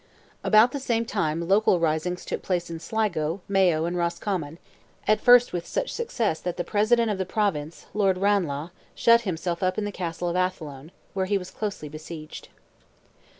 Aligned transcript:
About 0.43 0.71
the 0.71 0.79
same 0.79 1.05
time 1.05 1.47
local 1.47 1.79
risings 1.79 2.25
took 2.25 2.41
place 2.41 2.71
in 2.71 2.79
Sligo, 2.79 3.41
Mayo, 3.47 3.85
and 3.85 3.95
Roscommon, 3.95 4.57
at 5.07 5.21
first 5.21 5.53
with 5.53 5.67
such 5.67 5.93
success 5.93 6.39
that 6.39 6.57
the 6.57 6.63
President 6.63 7.11
of 7.11 7.19
the 7.19 7.23
Province, 7.37 7.85
Lord 7.93 8.17
Ranelagh, 8.17 8.71
shut 8.95 9.21
himself 9.21 9.61
up 9.61 9.77
in 9.77 9.85
the 9.85 9.91
castle 9.91 10.27
of 10.27 10.35
Athlone, 10.35 10.89
where 11.13 11.27
he 11.27 11.37
was 11.37 11.51
closely 11.51 11.87
besieged. 11.87 12.47